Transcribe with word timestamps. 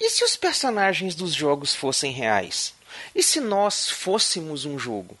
E 0.00 0.10
se 0.10 0.24
os 0.24 0.36
personagens 0.36 1.14
dos 1.16 1.34
jogos 1.34 1.74
fossem 1.74 2.12
reais? 2.12 2.72
E 3.14 3.22
se 3.22 3.40
nós 3.40 3.90
fôssemos 3.90 4.64
um 4.64 4.78
jogo? 4.78 5.18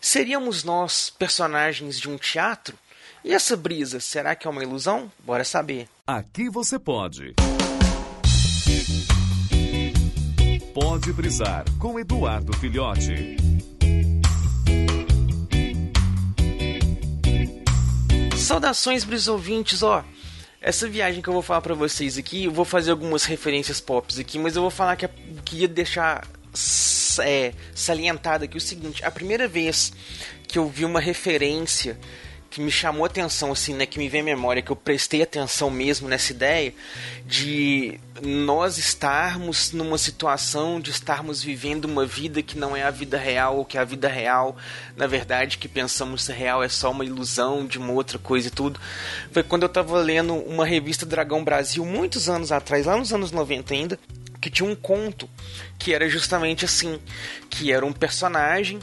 Seríamos 0.00 0.62
nós 0.64 1.08
personagens 1.08 1.98
de 1.98 2.10
um 2.10 2.18
teatro? 2.18 2.78
E 3.24 3.32
essa 3.32 3.56
brisa, 3.56 4.00
será 4.00 4.36
que 4.36 4.46
é 4.46 4.50
uma 4.50 4.62
ilusão? 4.62 5.10
Bora 5.20 5.44
saber. 5.44 5.88
Aqui 6.06 6.50
você 6.50 6.78
pode. 6.78 7.34
Pode 10.74 11.12
brisar 11.12 11.64
com 11.78 11.98
Eduardo 11.98 12.54
Filhote. 12.58 13.36
Saudações, 18.36 19.04
brisouvintes, 19.04 19.82
ó. 19.82 20.04
Essa 20.60 20.88
viagem 20.88 21.22
que 21.22 21.28
eu 21.28 21.32
vou 21.32 21.42
falar 21.42 21.60
para 21.60 21.74
vocês 21.74 22.18
aqui, 22.18 22.44
eu 22.44 22.52
vou 22.52 22.64
fazer 22.64 22.90
algumas 22.90 23.24
referências 23.24 23.80
pops 23.80 24.18
aqui, 24.18 24.38
mas 24.38 24.56
eu 24.56 24.62
vou 24.62 24.70
falar 24.70 24.96
que 24.96 25.04
eu 25.04 25.10
queria 25.44 25.68
deixar 25.68 26.26
é, 27.22 27.52
salientado 27.74 28.44
aqui 28.44 28.56
o 28.56 28.60
seguinte: 28.60 29.04
a 29.04 29.10
primeira 29.10 29.46
vez 29.46 29.92
que 30.48 30.58
eu 30.58 30.68
vi 30.68 30.84
uma 30.84 31.00
referência 31.00 31.98
que 32.50 32.60
me 32.60 32.70
chamou 32.70 33.04
atenção, 33.04 33.52
assim, 33.52 33.74
né, 33.74 33.84
que 33.84 33.98
me 33.98 34.08
vem 34.08 34.22
à 34.22 34.24
memória, 34.24 34.62
que 34.62 34.70
eu 34.70 34.76
prestei 34.76 35.22
atenção 35.22 35.70
mesmo 35.70 36.08
nessa 36.08 36.32
ideia 36.32 36.72
de 37.26 38.00
nós 38.22 38.78
estarmos 38.78 39.72
numa 39.72 39.98
situação 39.98 40.80
de 40.80 40.90
estarmos 40.90 41.42
vivendo 41.42 41.84
uma 41.84 42.06
vida 42.06 42.42
que 42.42 42.58
não 42.58 42.76
é 42.76 42.82
a 42.82 42.90
vida 42.90 43.18
real, 43.18 43.58
ou 43.58 43.64
que 43.64 43.76
a 43.76 43.84
vida 43.84 44.08
real, 44.08 44.56
na 44.96 45.06
verdade, 45.06 45.58
que 45.58 45.68
pensamos 45.68 46.24
ser 46.24 46.32
real 46.32 46.62
é 46.62 46.68
só 46.68 46.90
uma 46.90 47.04
ilusão 47.04 47.66
de 47.66 47.78
uma 47.78 47.92
outra 47.92 48.18
coisa 48.18 48.48
e 48.48 48.50
tudo. 48.50 48.80
Foi 49.30 49.42
quando 49.42 49.62
eu 49.62 49.68
estava 49.68 49.98
lendo 49.98 50.34
uma 50.34 50.64
revista 50.64 51.04
Dragão 51.04 51.44
Brasil, 51.44 51.84
muitos 51.84 52.28
anos 52.28 52.50
atrás, 52.50 52.86
lá 52.86 52.96
nos 52.96 53.12
anos 53.12 53.30
90 53.30 53.74
ainda, 53.74 53.98
que 54.40 54.50
tinha 54.50 54.68
um 54.68 54.74
conto 54.74 55.28
que 55.78 55.92
era 55.92 56.08
justamente 56.08 56.64
assim, 56.64 56.98
que 57.50 57.72
era 57.72 57.84
um 57.84 57.92
personagem 57.92 58.78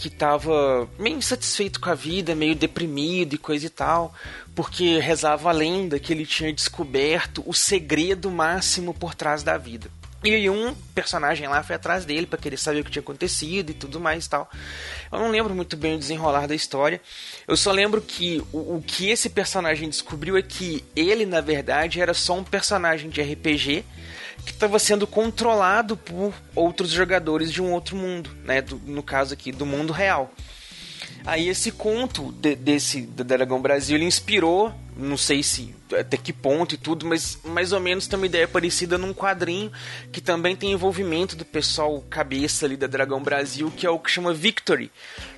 que 0.00 0.08
estava 0.08 0.88
meio 0.98 1.18
insatisfeito 1.18 1.78
com 1.78 1.90
a 1.90 1.94
vida, 1.94 2.34
meio 2.34 2.54
deprimido 2.54 3.34
e 3.34 3.38
coisa 3.38 3.66
e 3.66 3.70
tal, 3.70 4.14
porque 4.54 4.98
rezava 4.98 5.50
a 5.50 5.52
lenda 5.52 5.98
que 5.98 6.12
ele 6.12 6.24
tinha 6.24 6.52
descoberto 6.52 7.42
o 7.46 7.52
segredo 7.52 8.30
máximo 8.30 8.94
por 8.94 9.14
trás 9.14 9.42
da 9.42 9.58
vida. 9.58 9.90
E 10.22 10.50
um 10.50 10.74
personagem 10.94 11.48
lá 11.48 11.62
foi 11.62 11.76
atrás 11.76 12.04
dele 12.04 12.26
para 12.26 12.38
querer 12.38 12.58
saber 12.58 12.80
o 12.80 12.84
que 12.84 12.90
tinha 12.90 13.00
acontecido 13.00 13.70
e 13.70 13.74
tudo 13.74 13.98
mais 13.98 14.26
e 14.26 14.30
tal. 14.30 14.50
Eu 15.10 15.18
não 15.18 15.30
lembro 15.30 15.54
muito 15.54 15.76
bem 15.76 15.96
o 15.96 15.98
desenrolar 15.98 16.46
da 16.46 16.54
história. 16.54 17.00
Eu 17.48 17.56
só 17.56 17.72
lembro 17.72 18.02
que 18.02 18.42
o, 18.52 18.76
o 18.76 18.84
que 18.86 19.08
esse 19.08 19.30
personagem 19.30 19.88
descobriu 19.88 20.36
é 20.36 20.42
que 20.42 20.84
ele, 20.94 21.24
na 21.24 21.40
verdade, 21.40 22.00
era 22.02 22.12
só 22.12 22.36
um 22.36 22.44
personagem 22.44 23.08
de 23.08 23.22
RPG 23.22 23.84
que 24.44 24.52
estava 24.52 24.78
sendo 24.78 25.06
controlado 25.06 25.96
por 25.96 26.34
outros 26.54 26.90
jogadores 26.90 27.52
de 27.52 27.62
um 27.62 27.72
outro 27.72 27.96
mundo, 27.96 28.30
né? 28.44 28.62
Do, 28.62 28.76
no 28.86 29.02
caso 29.02 29.34
aqui, 29.34 29.52
do 29.52 29.66
mundo 29.66 29.92
real. 29.92 30.32
Aí 31.24 31.48
esse 31.48 31.70
conto 31.70 32.32
de, 32.32 32.54
desse 32.54 33.02
do 33.02 33.22
Dragão 33.22 33.60
Brasil 33.60 33.96
ele 33.96 34.06
inspirou, 34.06 34.72
não 34.96 35.16
sei 35.16 35.42
se 35.42 35.74
até 35.98 36.16
que 36.16 36.32
ponto 36.32 36.74
e 36.74 36.78
tudo, 36.78 37.06
mas 37.06 37.38
mais 37.44 37.72
ou 37.72 37.80
menos 37.80 38.06
tem 38.06 38.18
uma 38.18 38.26
ideia 38.26 38.48
parecida 38.48 38.96
num 38.96 39.12
quadrinho 39.12 39.70
que 40.12 40.20
também 40.20 40.56
tem 40.56 40.72
envolvimento 40.72 41.36
do 41.36 41.44
pessoal 41.44 42.02
cabeça 42.08 42.64
ali 42.64 42.76
da 42.76 42.86
Dragão 42.86 43.22
Brasil, 43.22 43.72
que 43.76 43.86
é 43.86 43.90
o 43.90 43.98
que 43.98 44.10
chama 44.10 44.32
Victory. 44.32 44.90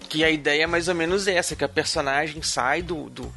Que 0.09 0.23
a 0.23 0.31
ideia 0.31 0.65
é 0.65 0.67
mais 0.67 0.89
ou 0.89 0.95
menos 0.95 1.27
essa, 1.27 1.57
que 1.57 1.65
a 1.65 1.69
personagem 1.69 2.43
sai 2.43 2.83
do, 2.83 3.09
do 3.09 3.33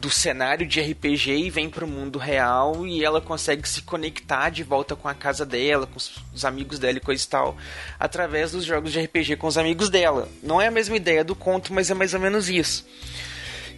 do 0.00 0.10
cenário 0.10 0.66
de 0.66 0.80
RPG 0.80 1.30
e 1.30 1.50
vem 1.50 1.68
para 1.68 1.84
o 1.84 1.88
mundo 1.88 2.18
real 2.18 2.86
e 2.86 3.04
ela 3.04 3.20
consegue 3.20 3.68
se 3.68 3.82
conectar 3.82 4.48
de 4.48 4.64
volta 4.64 4.96
com 4.96 5.06
a 5.06 5.14
casa 5.14 5.44
dela, 5.44 5.86
com 5.86 5.98
os 5.98 6.44
amigos 6.44 6.78
dela 6.78 6.96
e 6.96 7.00
coisa 7.00 7.22
e 7.22 7.28
tal, 7.28 7.56
através 7.98 8.52
dos 8.52 8.64
jogos 8.64 8.92
de 8.92 9.00
RPG 9.00 9.36
com 9.36 9.46
os 9.46 9.58
amigos 9.58 9.90
dela. 9.90 10.28
Não 10.42 10.60
é 10.60 10.68
a 10.68 10.70
mesma 10.70 10.96
ideia 10.96 11.22
do 11.22 11.34
conto, 11.34 11.74
mas 11.74 11.90
é 11.90 11.94
mais 11.94 12.14
ou 12.14 12.20
menos 12.20 12.48
isso. 12.48 12.86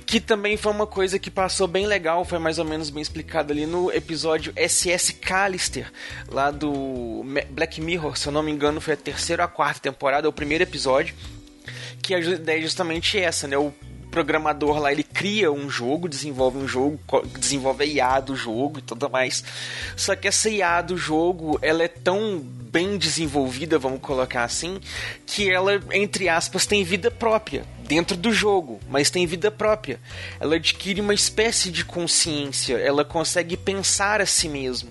Que 0.06 0.20
também 0.20 0.56
foi 0.56 0.70
uma 0.70 0.86
coisa 0.86 1.18
que 1.18 1.30
passou 1.30 1.66
bem 1.66 1.86
legal, 1.86 2.24
foi 2.24 2.38
mais 2.38 2.58
ou 2.58 2.64
menos 2.64 2.88
bem 2.88 3.02
explicado 3.02 3.52
ali 3.52 3.66
no 3.66 3.90
episódio 3.90 4.52
SS 4.56 5.14
Callister, 5.14 5.90
lá 6.28 6.50
do 6.50 7.24
Black 7.50 7.80
Mirror, 7.80 8.16
se 8.16 8.28
eu 8.28 8.32
não 8.32 8.42
me 8.42 8.52
engano, 8.52 8.80
foi 8.80 8.94
a 8.94 8.96
terceira 8.96 9.42
ou 9.42 9.46
a 9.46 9.48
quarta 9.48 9.80
temporada, 9.80 10.28
o 10.28 10.32
primeiro 10.32 10.62
episódio 10.62 11.14
que 12.02 12.14
a 12.14 12.18
ideia 12.18 12.58
é 12.58 12.62
justamente 12.62 13.16
essa, 13.16 13.46
né? 13.46 13.56
O 13.56 13.72
programador 14.12 14.78
lá 14.78 14.92
ele 14.92 15.02
cria 15.02 15.50
um 15.50 15.70
jogo, 15.70 16.06
desenvolve 16.06 16.58
um 16.58 16.68
jogo, 16.68 17.00
desenvolve 17.38 17.82
a 17.82 17.86
IA 17.86 18.20
do 18.20 18.36
jogo 18.36 18.78
e 18.78 18.82
tudo 18.82 19.08
mais. 19.08 19.42
Só 19.96 20.14
que 20.14 20.28
essa 20.28 20.50
IA 20.50 20.82
do 20.82 20.98
jogo, 20.98 21.58
ela 21.62 21.82
é 21.82 21.88
tão 21.88 22.38
bem 22.38 22.98
desenvolvida, 22.98 23.78
vamos 23.78 24.00
colocar 24.00 24.44
assim, 24.44 24.78
que 25.26 25.50
ela, 25.50 25.80
entre 25.92 26.28
aspas, 26.28 26.66
tem 26.66 26.84
vida 26.84 27.10
própria 27.10 27.64
dentro 27.88 28.16
do 28.16 28.32
jogo, 28.32 28.78
mas 28.88 29.10
tem 29.10 29.26
vida 29.26 29.50
própria. 29.50 29.98
Ela 30.38 30.56
adquire 30.56 31.00
uma 31.00 31.14
espécie 31.14 31.70
de 31.70 31.84
consciência, 31.84 32.76
ela 32.76 33.04
consegue 33.04 33.56
pensar 33.56 34.20
a 34.20 34.26
si 34.26 34.48
mesmo, 34.48 34.90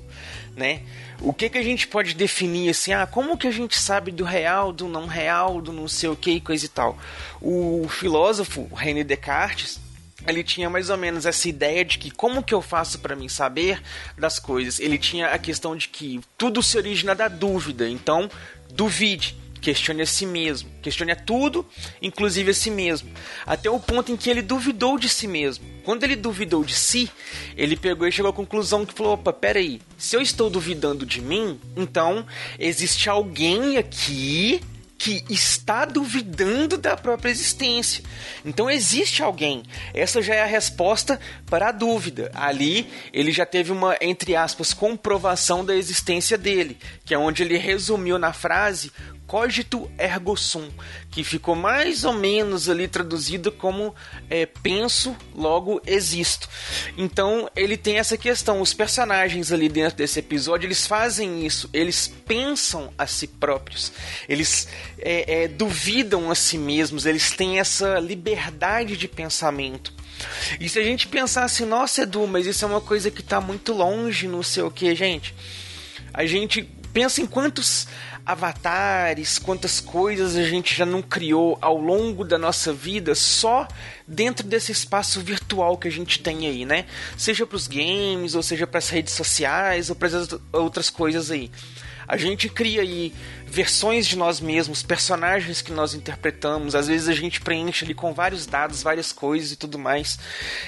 né? 0.55 0.81
O 1.23 1.31
que 1.31 1.49
que 1.49 1.57
a 1.57 1.63
gente 1.63 1.87
pode 1.87 2.15
definir 2.15 2.71
assim? 2.71 2.93
Ah, 2.93 3.05
como 3.05 3.37
que 3.37 3.47
a 3.47 3.51
gente 3.51 3.77
sabe 3.77 4.11
do 4.11 4.23
real, 4.23 4.73
do 4.73 4.87
não 4.87 5.05
real, 5.05 5.61
do 5.61 5.71
não 5.71 5.87
sei 5.87 6.09
o 6.09 6.15
que 6.15 6.31
e 6.31 6.41
coisa 6.41 6.65
e 6.65 6.69
tal? 6.69 6.97
O 7.39 7.87
filósofo 7.87 8.67
René 8.73 9.03
Descartes, 9.03 9.79
ele 10.27 10.43
tinha 10.43 10.67
mais 10.67 10.89
ou 10.89 10.97
menos 10.97 11.27
essa 11.27 11.47
ideia 11.47 11.85
de 11.85 11.99
que 11.99 12.09
como 12.09 12.41
que 12.41 12.53
eu 12.53 12.61
faço 12.61 12.99
para 12.99 13.15
mim 13.15 13.29
saber 13.29 13.81
das 14.17 14.39
coisas? 14.39 14.79
Ele 14.79 14.97
tinha 14.97 15.27
a 15.27 15.37
questão 15.37 15.75
de 15.75 15.89
que 15.89 16.19
tudo 16.37 16.63
se 16.63 16.75
origina 16.75 17.13
da 17.13 17.27
dúvida, 17.27 17.87
então 17.87 18.27
duvide. 18.73 19.40
Questione 19.61 20.01
a 20.01 20.05
si 20.05 20.25
mesmo. 20.25 20.69
Questione 20.81 21.11
a 21.11 21.15
tudo, 21.15 21.65
inclusive 22.01 22.49
a 22.49 22.53
si 22.53 22.71
mesmo. 22.71 23.11
Até 23.45 23.69
o 23.69 23.79
ponto 23.79 24.11
em 24.11 24.17
que 24.17 24.29
ele 24.29 24.41
duvidou 24.41 24.97
de 24.97 25.07
si 25.07 25.27
mesmo. 25.27 25.63
Quando 25.83 26.03
ele 26.03 26.15
duvidou 26.15 26.63
de 26.63 26.75
si, 26.75 27.09
ele 27.55 27.77
pegou 27.77 28.07
e 28.07 28.11
chegou 28.11 28.31
à 28.31 28.33
conclusão 28.33 28.85
que 28.85 28.93
falou: 28.93 29.13
opa, 29.13 29.31
peraí, 29.31 29.79
se 29.97 30.15
eu 30.15 30.21
estou 30.21 30.49
duvidando 30.49 31.05
de 31.05 31.21
mim, 31.21 31.59
então 31.77 32.25
existe 32.59 33.09
alguém 33.09 33.77
aqui 33.77 34.61
que 35.01 35.25
está 35.31 35.83
duvidando 35.83 36.77
da 36.77 36.95
própria 36.95 37.31
existência. 37.31 38.03
Então 38.45 38.69
existe 38.69 39.23
alguém. 39.23 39.63
Essa 39.95 40.21
já 40.21 40.35
é 40.35 40.43
a 40.43 40.45
resposta 40.45 41.19
para 41.47 41.69
a 41.69 41.71
dúvida. 41.71 42.29
Ali 42.35 42.87
ele 43.11 43.31
já 43.31 43.43
teve 43.43 43.71
uma, 43.71 43.97
entre 43.99 44.35
aspas, 44.35 44.75
comprovação 44.75 45.65
da 45.65 45.75
existência 45.75 46.37
dele, 46.37 46.77
que 47.03 47.15
é 47.15 47.17
onde 47.17 47.41
ele 47.41 47.57
resumiu 47.57 48.19
na 48.19 48.31
frase 48.31 48.91
cogito 49.31 49.89
ergo 49.97 50.35
sum, 50.35 50.69
que 51.09 51.23
ficou 51.23 51.55
mais 51.55 52.03
ou 52.03 52.11
menos 52.11 52.67
ali 52.67 52.85
traduzido 52.85 53.49
como 53.49 53.95
é, 54.29 54.45
penso, 54.45 55.15
logo 55.33 55.81
existo. 55.87 56.49
Então 56.97 57.49
ele 57.55 57.77
tem 57.77 57.97
essa 57.97 58.17
questão. 58.17 58.59
Os 58.59 58.73
personagens 58.73 59.49
ali 59.49 59.69
dentro 59.69 59.95
desse 59.95 60.19
episódio 60.19 60.67
eles 60.67 60.85
fazem 60.85 61.45
isso, 61.45 61.69
eles 61.71 62.09
pensam 62.27 62.93
a 62.97 63.07
si 63.07 63.25
próprios, 63.25 63.93
eles 64.27 64.67
é, 64.99 65.43
é, 65.43 65.47
duvidam 65.47 66.29
a 66.29 66.35
si 66.35 66.57
mesmos, 66.57 67.05
eles 67.05 67.31
têm 67.31 67.57
essa 67.57 67.99
liberdade 67.99 68.97
de 68.97 69.07
pensamento. 69.07 69.93
E 70.59 70.67
se 70.67 70.77
a 70.77 70.83
gente 70.83 71.07
pensar 71.07 71.45
assim, 71.45 71.65
nossa 71.65 72.01
Edu, 72.01 72.27
mas 72.27 72.45
isso 72.45 72.65
é 72.65 72.67
uma 72.67 72.81
coisa 72.81 73.09
que 73.09 73.21
está 73.21 73.39
muito 73.39 73.71
longe, 73.71 74.27
não 74.27 74.43
sei 74.43 74.63
o 74.63 74.69
que, 74.69 74.93
gente. 74.93 75.33
A 76.13 76.25
gente 76.25 76.69
pensa 76.93 77.21
em 77.21 77.25
quantos 77.25 77.87
avatares, 78.25 79.39
quantas 79.39 79.79
coisas 79.79 80.35
a 80.35 80.43
gente 80.43 80.75
já 80.75 80.85
não 80.85 81.01
criou 81.01 81.57
ao 81.61 81.77
longo 81.77 82.23
da 82.23 82.37
nossa 82.37 82.71
vida 82.71 83.15
só 83.15 83.67
dentro 84.07 84.45
desse 84.47 84.71
espaço 84.71 85.19
virtual 85.21 85.77
que 85.77 85.87
a 85.87 85.91
gente 85.91 86.19
tem 86.19 86.47
aí, 86.47 86.65
né? 86.65 86.85
Seja 87.17 87.45
para 87.45 87.55
os 87.55 87.67
games, 87.67 88.35
ou 88.35 88.43
seja 88.43 88.67
para 88.67 88.77
as 88.77 88.89
redes 88.89 89.13
sociais, 89.13 89.89
ou 89.89 89.95
para 89.95 90.07
as 90.07 90.27
outras 90.51 90.89
coisas 90.89 91.31
aí. 91.31 91.49
A 92.07 92.17
gente 92.17 92.49
cria 92.49 92.81
aí 92.81 93.13
versões 93.47 94.05
de 94.05 94.17
nós 94.17 94.41
mesmos, 94.41 94.83
personagens 94.83 95.61
que 95.61 95.71
nós 95.71 95.93
interpretamos. 95.93 96.75
Às 96.75 96.87
vezes 96.87 97.07
a 97.07 97.13
gente 97.13 97.39
preenche 97.39 97.85
ali 97.85 97.93
com 97.93 98.13
vários 98.13 98.45
dados, 98.45 98.83
várias 98.83 99.13
coisas 99.13 99.53
e 99.53 99.55
tudo 99.55 99.79
mais. 99.79 100.19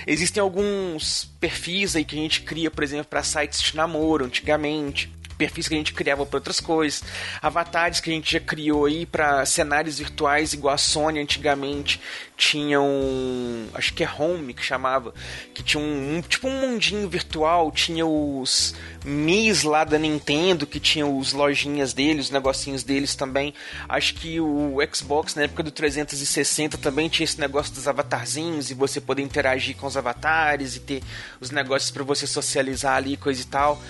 Existem 0.08 0.40
alguns 0.40 1.30
perfis 1.42 1.98
aí 1.98 2.06
que 2.06 2.16
a 2.16 2.20
gente 2.20 2.42
cria, 2.42 2.72
por 2.72 2.84
exemplo, 2.84 3.06
para 3.06 3.24
sites 3.24 3.62
de 3.62 3.76
namoro 3.76 4.26
antigamente 4.26 5.12
perfis 5.38 5.68
que 5.68 5.74
a 5.74 5.78
gente 5.78 5.94
criava 5.94 6.26
para 6.26 6.38
outras 6.38 6.60
coisas, 6.60 7.04
avatares 7.42 8.00
que 8.00 8.10
a 8.10 8.14
gente 8.14 8.34
já 8.34 8.40
criou 8.40 8.86
aí 8.86 9.06
para 9.06 9.46
cenários 9.46 9.98
virtuais 9.98 10.54
igual 10.54 10.74
a 10.74 10.78
Sony 10.78 11.20
antigamente 11.20 12.00
tinha 12.36 12.82
um, 12.82 13.68
acho 13.74 13.94
que 13.94 14.04
é 14.04 14.10
Home 14.10 14.54
que 14.54 14.64
chamava, 14.64 15.14
que 15.54 15.64
tinha 15.64 15.82
um, 15.82 16.18
um 16.18 16.22
tipo 16.22 16.48
um 16.48 16.62
mundinho 16.62 17.08
virtual, 17.08 17.72
tinha 17.72 18.06
os 18.06 18.76
Mis 19.06 19.64
lá 19.64 19.84
da 19.84 19.98
Nintendo 20.00 20.66
que 20.66 20.80
tinha 20.80 21.06
os 21.06 21.34
lojinhas 21.34 21.94
deles, 21.94 22.26
os 22.26 22.32
negocinhos 22.32 22.84
deles 22.84 23.16
também. 23.16 23.54
Acho 23.88 24.16
que 24.16 24.40
o 24.40 24.78
Xbox 24.94 25.36
na 25.36 25.44
época 25.44 25.64
do 25.64 25.72
360 25.72 26.78
também 26.78 27.08
tinha 27.08 27.26
esse 27.26 27.40
negócio 27.40 27.74
dos 27.74 27.88
avatarzinhos 27.88 28.72
e 28.72 28.74
você 28.74 29.00
poder 29.00 29.22
interagir 29.22 29.76
com 29.76 29.88
os 29.88 29.96
avatares 29.96 30.76
e 30.76 30.80
ter 30.80 31.04
os 31.40 31.52
negócios 31.52 31.92
para 31.92 32.04
você 32.04 32.26
socializar 32.26 32.96
ali, 32.96 33.16
coisa 33.16 33.42
e 33.42 33.46
tal. 33.46 33.82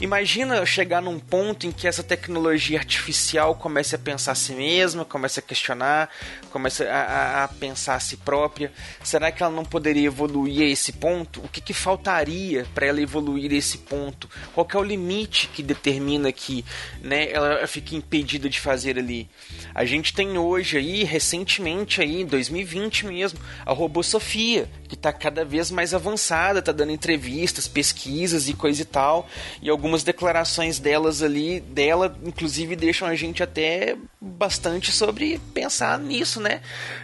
Imagina 0.00 0.64
chegar 0.64 1.02
num 1.02 1.18
ponto 1.18 1.66
em 1.66 1.72
que 1.72 1.88
essa 1.88 2.04
tecnologia 2.04 2.78
artificial 2.78 3.56
comece 3.56 3.96
a 3.96 3.98
pensar 3.98 4.30
a 4.30 4.34
si 4.36 4.52
mesma, 4.52 5.04
comece 5.04 5.40
a 5.40 5.42
questionar, 5.42 6.08
comece 6.52 6.84
a, 6.84 7.42
a 7.42 7.48
pensar 7.48 7.96
a 7.96 8.00
si 8.00 8.16
própria. 8.16 8.72
Será 9.02 9.32
que 9.32 9.42
ela 9.42 9.50
não 9.50 9.64
poderia 9.64 10.06
evoluir 10.06 10.62
a 10.62 10.70
esse 10.70 10.92
ponto? 10.92 11.40
O 11.40 11.48
que, 11.48 11.60
que 11.60 11.74
faltaria 11.74 12.64
para 12.72 12.86
ela 12.86 13.00
evoluir 13.00 13.50
a 13.50 13.56
esse 13.56 13.78
ponto? 13.78 14.30
Qual 14.54 14.68
é 14.72 14.76
o 14.76 14.84
limite 14.84 15.48
que 15.48 15.64
determina 15.64 16.30
que 16.30 16.64
né, 17.02 17.32
ela 17.32 17.66
fique 17.66 17.96
impedida 17.96 18.48
de 18.48 18.60
fazer 18.60 19.00
ali? 19.00 19.28
A 19.74 19.84
gente 19.84 20.14
tem 20.14 20.38
hoje 20.38 20.78
aí, 20.78 21.02
recentemente 21.02 22.00
aí, 22.00 22.24
2020 22.24 23.06
mesmo, 23.06 23.40
a 23.66 23.72
robô 23.72 24.04
Sofia, 24.04 24.70
que 24.88 24.94
está 24.94 25.12
cada 25.12 25.44
vez 25.44 25.72
mais 25.72 25.92
avançada, 25.92 26.60
está 26.60 26.70
dando 26.70 26.92
entrevistas, 26.92 27.66
pesquisas 27.66 28.48
e 28.48 28.54
coisa 28.54 28.82
e 28.82 28.84
tal, 28.84 29.28
e 29.60 29.68
alguns 29.68 29.87
algumas 29.88 30.04
declarações 30.04 30.78
delas 30.78 31.22
ali, 31.22 31.60
dela, 31.60 32.14
inclusive, 32.22 32.76
deixam 32.76 33.08
a 33.08 33.14
gente 33.14 33.42
até 33.42 33.96
bastante 34.20 34.92
sobre 34.92 35.40
pensar 35.54 35.98
nisso, 35.98 36.40
né? 36.40 36.60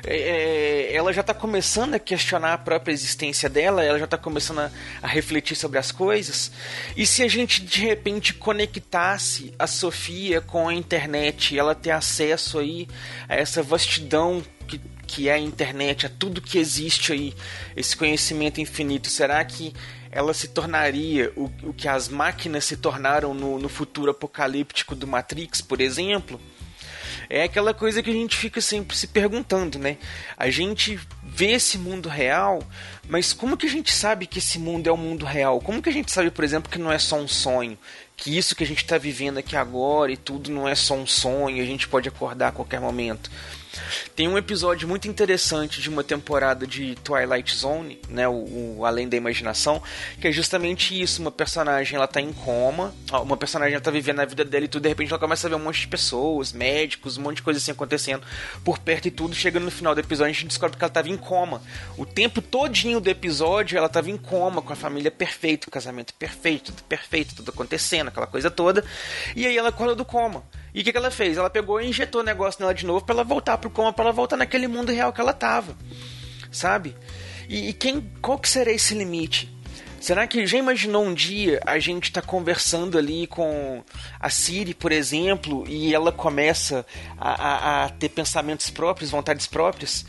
É, 0.06 0.90
é 0.90 0.94
ela 0.94 1.12
já 1.12 1.22
está 1.22 1.32
começando 1.32 1.94
a 1.94 1.98
questionar 1.98 2.52
a 2.52 2.58
própria 2.58 2.92
existência 2.92 3.48
dela, 3.48 3.82
ela 3.82 3.98
já 3.98 4.04
está 4.04 4.19
começando 4.19 4.58
a, 4.58 4.70
a, 5.02 5.06
refletir 5.06 5.56
sobre 5.56 5.78
as 5.78 5.90
coisas. 5.90 6.52
E 6.94 7.06
se 7.06 7.22
a 7.22 7.28
gente 7.28 7.62
de 7.62 7.81
repente 7.81 8.34
conectasse 8.34 9.54
a 9.58 9.66
Sofia 9.66 10.42
com 10.42 10.69
a 10.69 10.75
internet, 10.75 11.58
ela 11.58 11.75
ter 11.75 11.90
acesso 11.90 12.58
aí 12.58 12.86
a 13.28 13.34
essa 13.34 13.62
vastidão 13.62 14.42
que 14.69 14.78
que 15.06 15.28
é 15.28 15.34
a 15.34 15.38
internet, 15.38 16.06
a 16.06 16.08
tudo 16.08 16.40
que 16.40 16.58
existe 16.58 17.12
aí, 17.12 17.34
esse 17.76 17.94
conhecimento 17.94 18.58
infinito, 18.60 19.10
será 19.10 19.44
que 19.44 19.75
ela 20.14 20.32
se 20.32 20.46
tornaria 20.46 21.32
o, 21.34 21.50
o 21.64 21.75
que 21.75 21.88
as 21.88 22.08
máquinas 22.08 22.64
se 22.64 22.76
tornaram 22.76 23.34
no, 23.34 23.58
no 23.58 23.69
futuro 23.69 24.12
apocalíptico 24.12 24.94
do 24.94 25.08
Matrix, 25.08 25.61
por 25.61 25.81
exemplo, 25.81 26.40
é 27.28 27.43
aquela 27.43 27.75
coisa 27.75 28.00
que 28.00 28.11
a 28.11 28.12
gente 28.12 28.37
fica 28.37 28.61
sempre 28.61 28.96
se 28.96 29.08
perguntando, 29.08 29.76
né? 29.76 29.96
A 30.37 30.50
gente 30.50 31.00
vê 31.20 31.52
esse 31.52 31.76
mundo 31.76 32.08
real, 32.08 32.62
mas 33.08 33.32
como 33.32 33.56
que 33.56 33.66
a 33.66 33.70
gente 33.70 33.93
sabe 33.93 34.28
que 34.28 34.38
esse 34.38 34.56
mundo 34.56 34.88
é 34.88 34.93
o 34.93 34.96
mundo 34.96 35.26
real? 35.26 35.61
Como 35.61 35.82
que 35.82 35.88
a 35.88 35.93
gente 35.93 36.12
sabe, 36.12 36.31
por 36.31 36.44
exemplo, 36.44 36.70
que 36.70 36.78
não 36.78 36.93
é 36.93 36.99
só 36.99 37.17
um 37.17 37.26
sonho? 37.26 37.76
Que 38.16 38.37
isso 38.37 38.55
que 38.55 38.64
a 38.64 38.66
gente 38.66 38.82
está 38.82 38.96
vivendo 38.96 39.38
aqui 39.38 39.56
agora 39.56 40.12
e 40.12 40.16
tudo 40.16 40.50
não 40.50 40.69
é 40.69 40.75
só 40.75 40.94
um 40.94 41.06
sonho, 41.06 41.62
a 41.62 41.66
gente 41.66 41.88
pode 41.88 42.08
acordar 42.08 42.49
a 42.49 42.52
qualquer 42.52 42.81
momento. 42.81 43.31
Tem 44.14 44.28
um 44.28 44.38
episódio 44.38 44.87
muito 44.87 45.08
interessante 45.08 45.81
de 45.81 45.88
uma 45.88 46.05
temporada 46.05 46.66
de 46.66 46.94
Twilight 46.96 47.55
Zone, 47.55 48.00
né, 48.08 48.28
o, 48.28 48.78
o, 48.78 48.84
Além 48.84 49.08
da 49.08 49.16
Imaginação, 49.16 49.82
que 50.20 50.28
é 50.28 50.32
justamente 50.32 51.00
isso, 51.00 51.20
uma 51.20 51.32
personagem 51.32 51.96
ela 51.96 52.06
tá 52.06 52.20
em 52.20 52.32
coma, 52.32 52.94
uma 53.22 53.37
personagem 53.37 53.75
ela 53.75 53.82
tá 53.82 53.90
vivendo 53.90 54.20
a 54.20 54.25
vida 54.25 54.44
dela 54.44 54.64
e 54.64 54.69
tudo, 54.69 54.82
de 54.82 54.88
repente 54.88 55.10
ela 55.10 55.19
começa 55.19 55.46
a 55.46 55.50
ver 55.50 55.56
um 55.56 55.60
monte 55.60 55.81
de 55.81 55.88
pessoas, 55.88 56.52
médicos, 56.52 57.19
um 57.19 57.22
monte 57.22 57.37
de 57.37 57.43
coisa 57.43 57.58
assim 57.58 57.72
acontecendo 57.72 58.25
por 58.64 58.78
perto 58.78 59.08
e 59.08 59.10
tudo, 59.10 59.34
chegando 59.34 59.64
no 59.64 59.70
final 59.70 59.94
do 59.94 60.00
episódio 60.00 60.31
a 60.31 60.34
gente 60.34 60.46
descobre 60.46 60.76
que 60.76 60.84
ela 60.84 60.93
tava 60.93 61.08
em 61.08 61.17
coma. 61.17 61.62
O 61.96 62.06
tempo 62.06 62.40
todinho 62.40 63.00
do 63.00 63.10
episódio 63.10 63.76
ela 63.76 63.88
tava 63.88 64.10
em 64.10 64.17
coma, 64.17 64.62
com 64.62 64.72
a 64.72 64.76
família 64.76 65.10
perfeita, 65.10 65.69
o 65.69 65.70
casamento 65.70 66.14
perfeito, 66.14 66.72
tudo 66.72 66.84
perfeito, 66.84 67.34
tudo 67.34 67.50
acontecendo, 67.50 68.04
aquela 68.09 68.27
coisa 68.27 68.51
toda. 68.51 68.85
E 69.35 69.47
aí 69.47 69.56
ela 69.56 69.69
acorda 69.69 69.95
do 69.95 70.05
coma. 70.05 70.45
E 70.75 70.81
o 70.81 70.85
que, 70.85 70.91
que 70.93 70.99
ela 70.99 71.11
fez? 71.11 71.37
Ela 71.37 71.51
pegou 71.51 71.81
e 71.81 71.89
injetou 71.89 72.21
o 72.21 72.25
negócio 72.25 72.61
nela 72.61 72.75
de 72.75 72.85
novo 72.85 73.05
para 73.05 73.15
ela 73.15 73.25
voltar 73.25 73.59
pro 73.59 73.71
coma, 73.71 73.93
para 73.93 74.06
ela 74.06 74.12
voltar 74.12 74.37
naquele 74.37 74.67
mundo 74.67 74.93
real 74.93 75.12
que 75.12 75.21
ela 75.21 75.33
tava. 75.33 75.77
Sabe? 76.51 76.97
E, 77.49 77.69
e, 77.69 77.73
quem, 77.73 78.12
qual 78.21 78.39
que 78.39 78.49
será 78.49 78.71
esse 78.71 78.95
limite? 78.95 79.53
Será 80.01 80.27
que 80.27 80.47
já 80.47 80.59
imaginou 80.59 81.03
um 81.03 81.15
dia 81.15 81.62
a 81.65 81.79
gente 81.79 82.12
tá 82.12 82.21
conversando 82.21 82.99
ali 82.99 83.27
com 83.27 83.83
a 84.21 84.29
Siri, 84.29 84.75
por 84.75 84.93
exemplo, 84.93 85.65
e 85.67 85.95
ela 85.95 86.12
começa 86.12 86.85
a, 87.17 87.31
a, 87.31 87.85
a 87.85 87.89
ter 87.89 88.11
pensamentos 88.11 88.69
próprios, 88.69 89.11
vontades 89.11 89.47
próprias? 89.47 90.05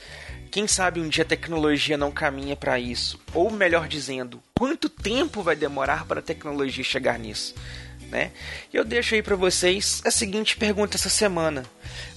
Quem 0.51 0.67
sabe 0.67 0.99
um 0.99 1.07
dia 1.07 1.23
a 1.23 1.27
tecnologia 1.27 1.97
não 1.97 2.11
caminha 2.11 2.55
para 2.55 2.79
isso? 2.79 3.19
Ou 3.33 3.49
melhor 3.49 3.87
dizendo, 3.87 4.41
quanto 4.53 4.89
tempo 4.89 5.41
vai 5.41 5.55
demorar 5.55 6.05
para 6.05 6.19
a 6.19 6.23
tecnologia 6.23 6.83
chegar 6.83 7.19
nisso? 7.19 7.55
Né? 8.09 8.31
E 8.73 8.77
eu 8.77 8.85
deixo 8.85 9.15
aí 9.15 9.21
para 9.21 9.35
vocês 9.35 10.01
a 10.05 10.11
seguinte 10.11 10.57
pergunta 10.57 10.97
essa 10.97 11.09
semana: 11.09 11.63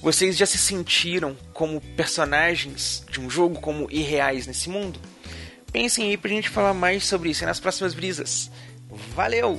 vocês 0.01 0.37
já 0.37 0.47
se 0.47 0.59
sentiram 0.59 1.37
como 1.53 1.81
personagens 1.81 3.05
de 3.11 3.21
um 3.21 3.29
jogo 3.29 3.61
como 3.61 3.89
irreais 3.91 4.47
nesse 4.47 4.69
mundo? 4.69 5.01
Pensem 5.73 6.09
aí 6.09 6.17
pra 6.17 6.31
gente 6.31 6.49
falar 6.49 6.75
mais 6.75 7.05
sobre 7.05 7.31
isso 7.31 7.45
nas 7.45 7.61
próximas 7.61 7.95
brisas. 7.95 8.51
Valeu! 9.15 9.59